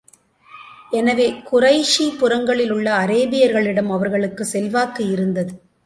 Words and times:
எனவே, 0.91 1.31
குறைஷி 1.51 2.07
புறங்களிலுள்ள 2.19 2.87
அரேபியர்களிடம் 3.05 3.89
அவர்களுக்கு 3.89 4.45
செல்வாக்கு 4.45 5.09
இருந்தது. 5.09 5.53